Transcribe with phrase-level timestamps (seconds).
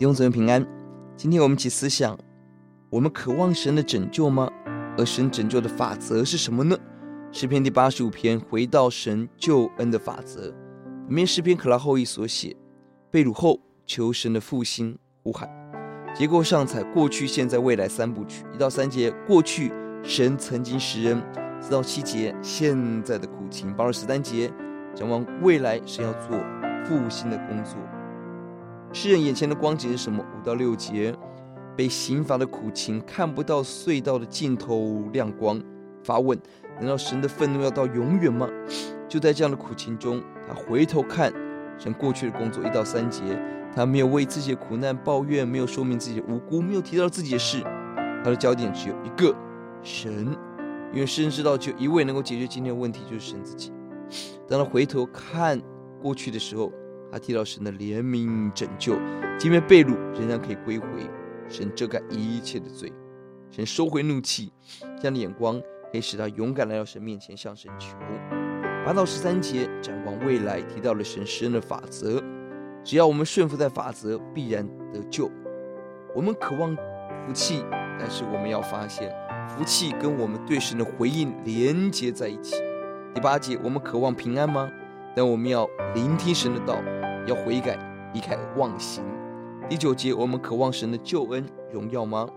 [0.00, 0.66] 弟兄姊妹平安。
[1.14, 2.18] 今天我们一起思想：
[2.88, 4.50] 我们渴望神的拯救吗？
[4.96, 6.74] 而神拯救的法则是什么呢？
[7.32, 10.50] 诗篇第八十五篇，回到神救恩的法则。
[11.06, 12.56] 本篇诗篇可拉后裔所写，
[13.10, 15.46] 被掳后求神的复兴呼喊。
[16.14, 18.42] 结构上采过去、现在、未来三部曲。
[18.54, 19.70] 一到三节，过去
[20.02, 21.20] 神曾经施恩；
[21.60, 24.50] 四到七节，现在的苦情；八到十三节，
[24.94, 26.38] 展望未来神要做
[26.86, 27.76] 复兴的工作。
[28.92, 30.24] 诗人眼前的光景是什么？
[30.36, 31.14] 五到六节，
[31.76, 35.62] 被刑罚的苦情，看不到隧道的尽头亮光，
[36.02, 36.36] 发问：
[36.80, 38.48] 难道神的愤怒要到永远吗？
[39.08, 41.32] 就在这样的苦情中，他回头看
[41.78, 42.64] 神过去的工作。
[42.64, 43.22] 一到三节，
[43.76, 47.62] 他没有为自己的苦难抱怨，没有说明自己的无辜，没有提到自己的事，
[48.24, 49.32] 他的焦点只有一个：
[49.84, 50.36] 神，
[50.92, 53.72] 因为诗人知道，只有一位能够解决今天的问题，就是神自己。
[54.48, 55.60] 当他回头看
[56.02, 56.72] 过去的时候，
[57.12, 58.96] 他提到神的怜悯拯救，
[59.38, 60.86] 即便被掳，仍然可以归回。
[61.48, 62.92] 神遮盖一切的罪，
[63.50, 64.52] 神收回怒气，
[64.96, 67.96] 这样的眼光可以使他勇敢来到神面前向神求。
[68.86, 72.22] 八到十三节展望未来，提到了神施恩的法则，
[72.84, 75.28] 只要我们顺服在法则，必然得救。
[76.14, 76.74] 我们渴望
[77.26, 77.64] 福气，
[77.98, 79.12] 但是我们要发现，
[79.48, 82.54] 福气跟我们对神的回应连接在一起。
[83.12, 84.70] 第八节，我们渴望平安吗？
[85.16, 86.80] 但我们要聆听神的道。
[87.26, 87.78] 要悔改，
[88.14, 89.04] 离开妄行。
[89.68, 92.28] 第九节，我们渴望神的救恩荣耀吗？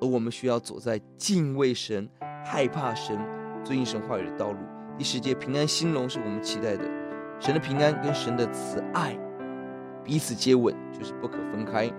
[0.00, 2.08] 而我们需要走在敬畏神、
[2.44, 3.18] 害怕神、
[3.64, 4.58] 遵行神话语的道路。
[4.96, 6.84] 第十节，平安兴隆是我们期待的。
[7.40, 9.16] 神的平安跟神的慈爱
[10.02, 11.90] 彼此接吻，就是不可分开。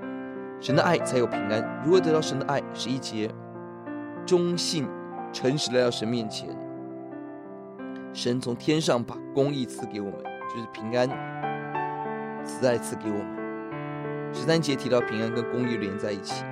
[0.60, 1.82] 神的爱才有平安。
[1.86, 2.62] 如何得到神的爱？
[2.73, 3.30] 十一节，
[4.26, 4.88] 忠信
[5.32, 6.50] 诚实来到神面前。
[8.14, 11.08] 神从天上把公义赐给我们，就是平安。
[12.50, 14.33] 慈爱赐给我们。
[14.33, 16.44] 十三节提到平安跟公义连在一起。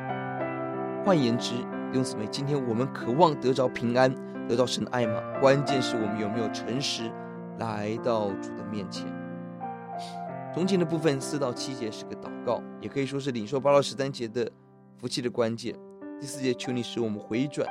[1.03, 4.13] 换言之，弟兄姊妹，今天我们渴望得着平安，
[4.47, 5.22] 得到神的爱吗？
[5.41, 7.12] 关键是我们有没有诚实
[7.58, 9.06] 来到主的面前。
[10.53, 14.50] 中间的部分四到七节是个祷告，也可以说是领受八到十三节的
[14.97, 15.75] 福气的关键。
[16.22, 17.68] 第四节，求你使我们回转，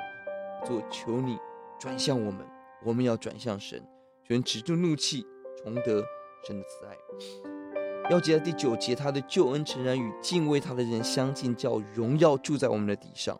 [0.64, 1.38] 做求你
[1.78, 2.44] 转向我们，
[2.84, 3.80] 我们要转向神，
[4.28, 5.24] 求你止住怒气，
[5.62, 6.02] 重得
[6.44, 7.55] 神的慈爱。
[8.08, 13.36] 要记得第九节，他的救恩诚然与敬畏他的人相近，叫荣耀住在我们的底上。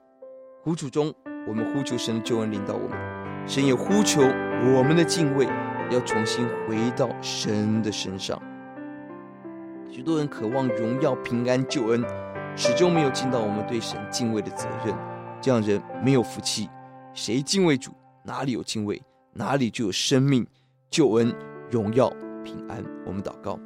[0.65, 1.15] 苦楚中，
[1.47, 5.47] 我们呼求神的救恩领导我们，神也呼求我们的敬畏
[5.93, 8.43] 要重新回到神的身上。
[9.89, 12.05] 许多人渴望荣耀、平安、救恩，
[12.57, 14.93] 始终没有尽到我们对神敬畏的责任，
[15.41, 16.69] 这样人没有福气。
[17.15, 17.93] 谁敬畏主，
[18.25, 19.01] 哪里有敬畏，
[19.33, 20.45] 哪里就有生命、
[20.91, 21.33] 救恩、
[21.71, 22.11] 荣耀、
[22.43, 22.85] 平安。
[23.07, 23.57] 我们祷告。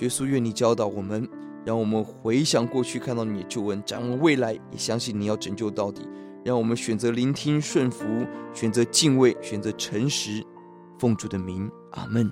[0.00, 1.28] 耶稣，愿你教导我们，
[1.64, 6.02] 让我们回想过去，看到你的救恩；展望未来，也相信你要拯救到底。
[6.44, 8.04] 让我们选择聆听、顺服，
[8.54, 10.42] 选择敬畏，选择诚实，
[10.98, 12.30] 奉主的名，阿门。